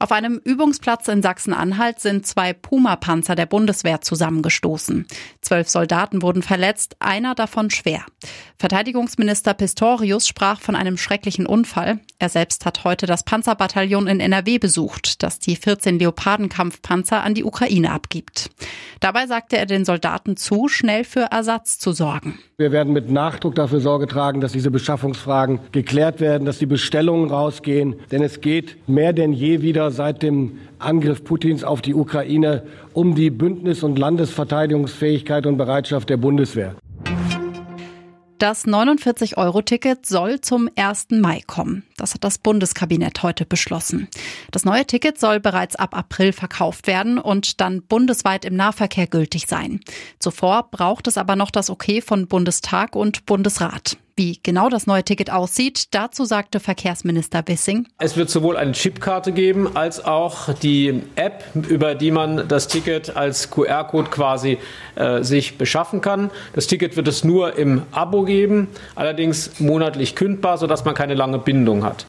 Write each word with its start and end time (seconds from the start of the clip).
Auf 0.00 0.12
einem 0.12 0.40
Übungsplatz 0.44 1.08
in 1.08 1.22
Sachsen-Anhalt 1.22 1.98
sind 1.98 2.24
zwei 2.24 2.52
Puma-Panzer 2.52 3.34
der 3.34 3.46
Bundeswehr 3.46 4.00
zusammengestoßen. 4.00 5.08
Zwölf 5.40 5.68
Soldaten 5.68 6.22
wurden 6.22 6.42
verletzt, 6.42 6.94
einer 7.00 7.34
davon 7.34 7.68
schwer. 7.70 8.04
Verteidigungsminister 8.60 9.54
Pistorius 9.54 10.28
sprach 10.28 10.60
von 10.60 10.76
einem 10.76 10.98
schrecklichen 10.98 11.46
Unfall. 11.46 11.98
Er 12.20 12.28
selbst 12.28 12.64
hat 12.64 12.84
heute 12.84 13.06
das 13.06 13.24
Panzerbataillon 13.24 14.06
in 14.06 14.20
NRW 14.20 14.58
besucht, 14.58 15.24
das 15.24 15.40
die 15.40 15.56
14 15.56 15.98
Leopardenkampfpanzer 15.98 17.24
an 17.24 17.34
die 17.34 17.42
Ukraine 17.42 17.90
abgibt. 17.90 18.50
Dabei 19.00 19.26
sagte 19.26 19.58
er 19.58 19.66
den 19.66 19.84
Soldaten 19.84 20.36
zu, 20.36 20.68
schnell 20.68 21.02
für 21.02 21.22
Ersatz 21.32 21.78
zu 21.80 21.90
sorgen. 21.90 22.38
Wir 22.56 22.72
werden 22.72 22.92
mit 22.92 23.10
Nachdruck 23.10 23.54
dafür 23.54 23.80
Sorge 23.80 24.08
tragen, 24.08 24.40
dass 24.40 24.52
diese 24.52 24.70
Beschaffungsfragen 24.70 25.60
geklärt 25.70 26.20
werden, 26.20 26.44
dass 26.44 26.58
die 26.58 26.66
Bestellungen 26.66 27.30
rausgehen, 27.30 27.96
denn 28.10 28.22
es 28.22 28.40
geht 28.40 28.88
mehr 28.88 29.12
denn 29.12 29.32
je 29.32 29.62
wieder 29.62 29.87
seit 29.90 30.22
dem 30.22 30.58
Angriff 30.78 31.24
Putins 31.24 31.64
auf 31.64 31.82
die 31.82 31.94
Ukraine 31.94 32.62
um 32.92 33.14
die 33.14 33.30
Bündnis- 33.30 33.82
und 33.82 33.98
Landesverteidigungsfähigkeit 33.98 35.46
und 35.46 35.56
Bereitschaft 35.56 36.10
der 36.10 36.16
Bundeswehr. 36.16 36.74
Das 38.38 38.68
49-Euro-Ticket 38.68 40.06
soll 40.06 40.40
zum 40.40 40.70
1. 40.76 41.08
Mai 41.10 41.42
kommen. 41.44 41.82
Das 41.96 42.14
hat 42.14 42.22
das 42.22 42.38
Bundeskabinett 42.38 43.24
heute 43.24 43.44
beschlossen. 43.44 44.06
Das 44.52 44.64
neue 44.64 44.86
Ticket 44.86 45.18
soll 45.18 45.40
bereits 45.40 45.74
ab 45.74 45.96
April 45.96 46.32
verkauft 46.32 46.86
werden 46.86 47.18
und 47.18 47.60
dann 47.60 47.82
bundesweit 47.82 48.44
im 48.44 48.54
Nahverkehr 48.54 49.08
gültig 49.08 49.48
sein. 49.48 49.80
Zuvor 50.20 50.68
braucht 50.70 51.08
es 51.08 51.18
aber 51.18 51.34
noch 51.34 51.50
das 51.50 51.68
Okay 51.68 52.00
von 52.00 52.28
Bundestag 52.28 52.94
und 52.94 53.26
Bundesrat. 53.26 53.96
Wie 54.18 54.40
genau 54.42 54.68
das 54.68 54.88
neue 54.88 55.04
Ticket 55.04 55.30
aussieht, 55.30 55.94
dazu 55.94 56.24
sagte 56.24 56.58
Verkehrsminister 56.58 57.44
Wissing. 57.46 57.86
Es 57.98 58.16
wird 58.16 58.30
sowohl 58.30 58.56
eine 58.56 58.72
Chipkarte 58.72 59.30
geben 59.30 59.76
als 59.76 60.04
auch 60.04 60.52
die 60.54 61.04
App, 61.14 61.44
über 61.54 61.94
die 61.94 62.10
man 62.10 62.48
das 62.48 62.66
Ticket 62.66 63.16
als 63.16 63.48
QR-Code 63.48 64.10
quasi 64.10 64.58
äh, 64.96 65.22
sich 65.22 65.56
beschaffen 65.56 66.00
kann. 66.00 66.32
Das 66.52 66.66
Ticket 66.66 66.96
wird 66.96 67.06
es 67.06 67.22
nur 67.22 67.56
im 67.56 67.82
Abo 67.92 68.24
geben, 68.24 68.66
allerdings 68.96 69.60
monatlich 69.60 70.16
kündbar, 70.16 70.58
sodass 70.58 70.84
man 70.84 70.96
keine 70.96 71.14
lange 71.14 71.38
Bindung 71.38 71.84
hat. 71.84 72.04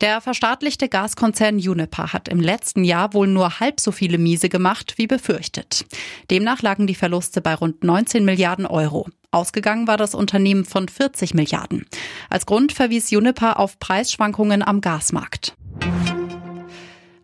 Der 0.00 0.22
verstaatlichte 0.22 0.88
Gaskonzern 0.88 1.56
Uniper 1.56 2.14
hat 2.14 2.28
im 2.28 2.40
letzten 2.40 2.84
Jahr 2.84 3.12
wohl 3.12 3.26
nur 3.26 3.60
halb 3.60 3.78
so 3.78 3.92
viele 3.92 4.16
Miese 4.16 4.48
gemacht 4.48 4.94
wie 4.96 5.06
befürchtet. 5.06 5.84
Demnach 6.30 6.62
lagen 6.62 6.86
die 6.86 6.94
Verluste 6.94 7.42
bei 7.42 7.54
rund 7.54 7.84
19 7.84 8.24
Milliarden 8.24 8.64
Euro. 8.64 9.06
Ausgegangen 9.32 9.86
war 9.86 9.96
das 9.96 10.14
Unternehmen 10.14 10.64
von 10.64 10.88
40 10.88 11.34
Milliarden. 11.34 11.86
Als 12.28 12.46
Grund 12.46 12.72
verwies 12.72 13.12
Uniper 13.12 13.60
auf 13.60 13.78
Preisschwankungen 13.78 14.62
am 14.62 14.80
Gasmarkt. 14.80 15.54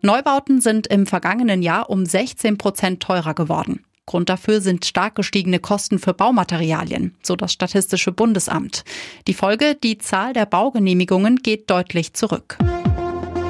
Neubauten 0.01 0.61
sind 0.61 0.87
im 0.87 1.05
vergangenen 1.05 1.61
Jahr 1.61 1.89
um 1.89 2.05
16 2.05 2.57
Prozent 2.57 3.03
teurer 3.03 3.33
geworden. 3.33 3.83
Grund 4.05 4.29
dafür 4.29 4.61
sind 4.61 4.85
stark 4.85 5.15
gestiegene 5.15 5.59
Kosten 5.59 5.99
für 5.99 6.13
Baumaterialien, 6.13 7.13
so 7.21 7.35
das 7.35 7.51
Statistische 7.51 8.13
Bundesamt. 8.13 8.85
Die 9.27 9.33
Folge, 9.33 9.75
die 9.75 9.97
Zahl 9.97 10.31
der 10.31 10.45
Baugenehmigungen 10.45 11.37
geht 11.37 11.69
deutlich 11.69 12.13
zurück. 12.13 12.57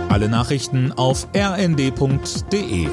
Alle 0.09 0.29
Nachrichten 0.29 0.91
auf 0.93 1.27
rnd.de 1.35 2.87